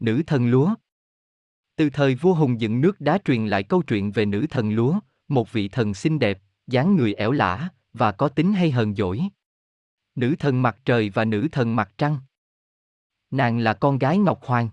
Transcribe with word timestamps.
nữ 0.00 0.22
thần 0.26 0.50
lúa. 0.50 0.74
Từ 1.76 1.90
thời 1.90 2.14
vua 2.14 2.34
Hùng 2.34 2.60
dựng 2.60 2.80
nước 2.80 3.00
đá 3.00 3.18
truyền 3.24 3.46
lại 3.46 3.62
câu 3.62 3.82
chuyện 3.82 4.12
về 4.12 4.26
nữ 4.26 4.46
thần 4.50 4.70
lúa, 4.74 4.98
một 5.28 5.52
vị 5.52 5.68
thần 5.68 5.94
xinh 5.94 6.18
đẹp, 6.18 6.38
dáng 6.66 6.96
người 6.96 7.14
ẻo 7.14 7.32
lả, 7.32 7.68
và 7.92 8.12
có 8.12 8.28
tính 8.28 8.52
hay 8.52 8.70
hờn 8.70 8.94
dỗi. 8.94 9.20
Nữ 10.14 10.34
thần 10.38 10.62
mặt 10.62 10.78
trời 10.84 11.10
và 11.10 11.24
nữ 11.24 11.48
thần 11.52 11.76
mặt 11.76 11.92
trăng. 11.98 12.18
Nàng 13.30 13.58
là 13.58 13.74
con 13.74 13.98
gái 13.98 14.18
Ngọc 14.18 14.40
Hoàng. 14.44 14.68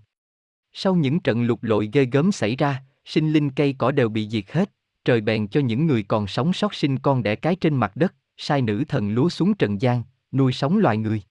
Sau 0.72 0.94
những 0.94 1.20
trận 1.20 1.42
lục 1.42 1.62
lội 1.62 1.90
ghê 1.92 2.04
gớm 2.12 2.32
xảy 2.32 2.56
ra, 2.56 2.82
sinh 3.04 3.32
linh 3.32 3.50
cây 3.50 3.74
cỏ 3.78 3.90
đều 3.90 4.08
bị 4.08 4.28
diệt 4.28 4.52
hết, 4.52 4.70
trời 5.04 5.20
bèn 5.20 5.48
cho 5.48 5.60
những 5.60 5.86
người 5.86 6.02
còn 6.02 6.26
sống 6.26 6.52
sót 6.52 6.74
sinh 6.74 6.98
con 6.98 7.22
đẻ 7.22 7.36
cái 7.36 7.56
trên 7.56 7.76
mặt 7.76 7.96
đất, 7.96 8.14
sai 8.36 8.62
nữ 8.62 8.84
thần 8.88 9.14
lúa 9.14 9.28
xuống 9.28 9.54
trần 9.54 9.82
gian, 9.82 10.02
nuôi 10.32 10.52
sống 10.52 10.78
loài 10.78 10.96
người. 10.96 11.22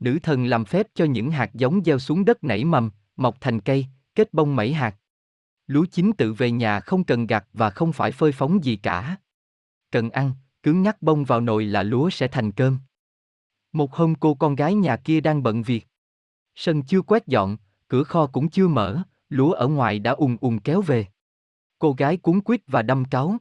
Nữ 0.00 0.18
thần 0.22 0.44
làm 0.44 0.64
phép 0.64 0.86
cho 0.94 1.04
những 1.04 1.30
hạt 1.30 1.54
giống 1.54 1.84
gieo 1.84 1.98
xuống 1.98 2.24
đất 2.24 2.44
nảy 2.44 2.64
mầm, 2.64 2.90
mọc 3.16 3.40
thành 3.40 3.60
cây, 3.60 3.86
kết 4.14 4.34
bông 4.34 4.56
mẩy 4.56 4.72
hạt. 4.72 4.96
Lúa 5.66 5.86
chín 5.92 6.12
tự 6.18 6.32
về 6.32 6.50
nhà 6.50 6.80
không 6.80 7.04
cần 7.04 7.26
gặt 7.26 7.48
và 7.52 7.70
không 7.70 7.92
phải 7.92 8.12
phơi 8.12 8.32
phóng 8.32 8.64
gì 8.64 8.76
cả. 8.76 9.16
Cần 9.90 10.10
ăn, 10.10 10.32
cứ 10.62 10.72
ngắt 10.72 11.02
bông 11.02 11.24
vào 11.24 11.40
nồi 11.40 11.64
là 11.64 11.82
lúa 11.82 12.10
sẽ 12.10 12.28
thành 12.28 12.52
cơm. 12.52 12.78
Một 13.72 13.94
hôm 13.94 14.14
cô 14.14 14.34
con 14.34 14.54
gái 14.54 14.74
nhà 14.74 14.96
kia 14.96 15.20
đang 15.20 15.42
bận 15.42 15.62
việc. 15.62 15.86
Sân 16.54 16.82
chưa 16.82 17.02
quét 17.02 17.26
dọn, 17.26 17.56
cửa 17.88 18.04
kho 18.04 18.26
cũng 18.26 18.50
chưa 18.50 18.68
mở, 18.68 19.02
lúa 19.28 19.52
ở 19.52 19.68
ngoài 19.68 19.98
đã 19.98 20.10
ùn 20.10 20.36
ùn 20.40 20.60
kéo 20.60 20.82
về. 20.82 21.06
Cô 21.78 21.92
gái 21.92 22.16
cuốn 22.16 22.40
quýt 22.40 22.60
và 22.66 22.82
đâm 22.82 23.04
cáu. 23.04 23.36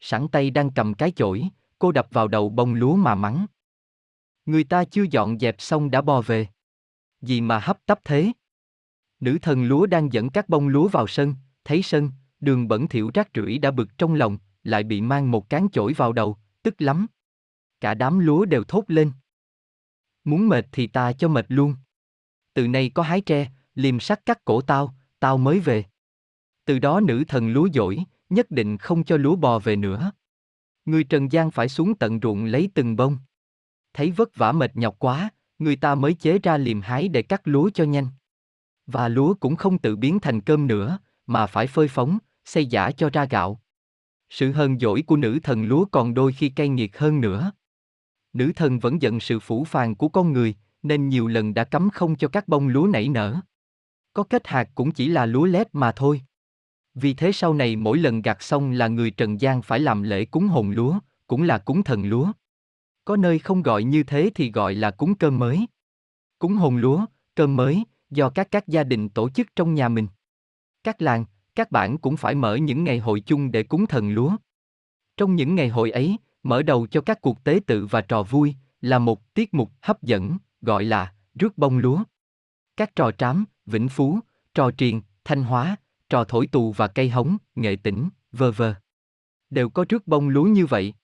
Sẵn 0.00 0.28
tay 0.28 0.50
đang 0.50 0.70
cầm 0.70 0.94
cái 0.94 1.12
chổi, 1.16 1.48
cô 1.78 1.92
đập 1.92 2.06
vào 2.10 2.28
đầu 2.28 2.48
bông 2.48 2.74
lúa 2.74 2.96
mà 2.96 3.14
mắng. 3.14 3.46
Người 4.46 4.64
ta 4.64 4.84
chưa 4.84 5.04
dọn 5.10 5.38
dẹp 5.38 5.60
xong 5.60 5.90
đã 5.90 6.00
bò 6.00 6.20
về. 6.20 6.46
Gì 7.20 7.40
mà 7.40 7.58
hấp 7.58 7.86
tấp 7.86 8.00
thế? 8.04 8.32
Nữ 9.24 9.38
thần 9.42 9.64
lúa 9.64 9.86
đang 9.86 10.12
dẫn 10.12 10.30
các 10.30 10.48
bông 10.48 10.68
lúa 10.68 10.88
vào 10.88 11.06
sân, 11.06 11.34
thấy 11.64 11.82
sân, 11.82 12.10
đường 12.40 12.68
bẩn 12.68 12.88
thỉu 12.88 13.10
rác 13.14 13.28
rưởi 13.34 13.58
đã 13.58 13.70
bực 13.70 13.98
trong 13.98 14.14
lòng, 14.14 14.38
lại 14.62 14.82
bị 14.82 15.00
mang 15.00 15.30
một 15.30 15.50
cán 15.50 15.68
chổi 15.72 15.92
vào 15.92 16.12
đầu, 16.12 16.36
tức 16.62 16.74
lắm. 16.78 17.06
Cả 17.80 17.94
đám 17.94 18.18
lúa 18.18 18.44
đều 18.44 18.64
thốt 18.64 18.84
lên. 18.88 19.12
Muốn 20.24 20.48
mệt 20.48 20.66
thì 20.72 20.86
ta 20.86 21.12
cho 21.12 21.28
mệt 21.28 21.46
luôn. 21.48 21.76
Từ 22.54 22.68
nay 22.68 22.90
có 22.94 23.02
hái 23.02 23.20
tre, 23.20 23.50
liềm 23.74 24.00
sắt 24.00 24.26
cắt 24.26 24.44
cổ 24.44 24.60
tao, 24.60 24.94
tao 25.20 25.38
mới 25.38 25.60
về. 25.60 25.84
Từ 26.64 26.78
đó 26.78 27.00
nữ 27.00 27.24
thần 27.28 27.52
lúa 27.52 27.68
dỗi, 27.74 28.04
nhất 28.30 28.50
định 28.50 28.78
không 28.78 29.04
cho 29.04 29.16
lúa 29.16 29.36
bò 29.36 29.58
về 29.58 29.76
nữa. 29.76 30.12
Người 30.84 31.04
Trần 31.04 31.32
gian 31.32 31.50
phải 31.50 31.68
xuống 31.68 31.94
tận 31.94 32.20
ruộng 32.22 32.44
lấy 32.44 32.70
từng 32.74 32.96
bông. 32.96 33.18
Thấy 33.94 34.10
vất 34.10 34.36
vả 34.36 34.52
mệt 34.52 34.76
nhọc 34.76 34.96
quá, 34.98 35.30
người 35.58 35.76
ta 35.76 35.94
mới 35.94 36.14
chế 36.14 36.38
ra 36.38 36.56
liềm 36.56 36.80
hái 36.80 37.08
để 37.08 37.22
cắt 37.22 37.40
lúa 37.44 37.70
cho 37.74 37.84
nhanh. 37.84 38.08
Và 38.86 39.08
lúa 39.08 39.34
cũng 39.34 39.56
không 39.56 39.78
tự 39.78 39.96
biến 39.96 40.20
thành 40.20 40.40
cơm 40.40 40.66
nữa, 40.66 40.98
mà 41.26 41.46
phải 41.46 41.66
phơi 41.66 41.88
phóng, 41.88 42.18
xây 42.44 42.66
giả 42.66 42.90
cho 42.90 43.10
ra 43.10 43.24
gạo. 43.24 43.60
Sự 44.30 44.52
hờn 44.52 44.78
dỗi 44.78 45.02
của 45.02 45.16
nữ 45.16 45.38
thần 45.42 45.64
lúa 45.64 45.84
còn 45.84 46.14
đôi 46.14 46.32
khi 46.32 46.48
cay 46.48 46.68
nghiệt 46.68 46.98
hơn 46.98 47.20
nữa. 47.20 47.52
Nữ 48.32 48.52
thần 48.56 48.78
vẫn 48.78 49.02
giận 49.02 49.20
sự 49.20 49.40
phủ 49.40 49.64
phàng 49.64 49.94
của 49.94 50.08
con 50.08 50.32
người, 50.32 50.54
nên 50.82 51.08
nhiều 51.08 51.26
lần 51.26 51.54
đã 51.54 51.64
cấm 51.64 51.90
không 51.90 52.16
cho 52.16 52.28
các 52.28 52.48
bông 52.48 52.68
lúa 52.68 52.86
nảy 52.86 53.08
nở. 53.08 53.40
Có 54.12 54.22
kết 54.22 54.46
hạt 54.46 54.68
cũng 54.74 54.90
chỉ 54.90 55.08
là 55.08 55.26
lúa 55.26 55.44
lép 55.44 55.66
mà 55.72 55.92
thôi. 55.92 56.22
Vì 56.94 57.14
thế 57.14 57.32
sau 57.32 57.54
này 57.54 57.76
mỗi 57.76 57.98
lần 57.98 58.22
gặt 58.22 58.42
xong 58.42 58.70
là 58.70 58.88
người 58.88 59.10
Trần 59.10 59.40
gian 59.40 59.62
phải 59.62 59.80
làm 59.80 60.02
lễ 60.02 60.24
cúng 60.24 60.48
hồn 60.48 60.70
lúa, 60.70 60.98
cũng 61.26 61.42
là 61.42 61.58
cúng 61.58 61.82
thần 61.82 62.04
lúa. 62.04 62.32
Có 63.04 63.16
nơi 63.16 63.38
không 63.38 63.62
gọi 63.62 63.84
như 63.84 64.02
thế 64.02 64.30
thì 64.34 64.50
gọi 64.50 64.74
là 64.74 64.90
cúng 64.90 65.14
cơm 65.14 65.38
mới. 65.38 65.66
Cúng 66.38 66.54
hồn 66.54 66.76
lúa, 66.76 67.04
cơm 67.34 67.56
mới, 67.56 67.84
do 68.14 68.30
các 68.30 68.48
các 68.50 68.68
gia 68.68 68.84
đình 68.84 69.08
tổ 69.08 69.30
chức 69.30 69.46
trong 69.56 69.74
nhà 69.74 69.88
mình. 69.88 70.06
Các 70.84 71.02
làng, 71.02 71.24
các 71.54 71.70
bản 71.70 71.98
cũng 71.98 72.16
phải 72.16 72.34
mở 72.34 72.54
những 72.54 72.84
ngày 72.84 72.98
hội 72.98 73.20
chung 73.20 73.52
để 73.52 73.62
cúng 73.62 73.86
thần 73.86 74.10
lúa. 74.10 74.36
Trong 75.16 75.36
những 75.36 75.54
ngày 75.54 75.68
hội 75.68 75.90
ấy, 75.90 76.16
mở 76.42 76.62
đầu 76.62 76.86
cho 76.86 77.00
các 77.00 77.20
cuộc 77.20 77.44
tế 77.44 77.60
tự 77.66 77.86
và 77.86 78.00
trò 78.00 78.22
vui, 78.22 78.54
là 78.80 78.98
một 78.98 79.34
tiết 79.34 79.54
mục 79.54 79.70
hấp 79.82 80.02
dẫn, 80.02 80.36
gọi 80.60 80.84
là 80.84 81.14
rước 81.34 81.58
bông 81.58 81.78
lúa. 81.78 82.02
Các 82.76 82.96
trò 82.96 83.10
trám, 83.10 83.44
vĩnh 83.66 83.88
phú, 83.88 84.18
trò 84.54 84.70
triền, 84.70 85.02
thanh 85.24 85.42
hóa, 85.42 85.76
trò 86.08 86.24
thổi 86.24 86.46
tù 86.46 86.72
và 86.72 86.88
cây 86.88 87.10
hống, 87.10 87.36
nghệ 87.54 87.76
tĩnh, 87.76 88.08
vơ 88.32 88.52
vơ. 88.52 88.74
Đều 89.50 89.68
có 89.68 89.84
rước 89.88 90.06
bông 90.06 90.28
lúa 90.28 90.44
như 90.44 90.66
vậy. 90.66 90.94